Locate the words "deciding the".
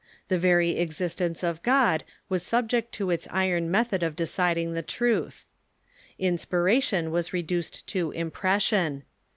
4.15-4.81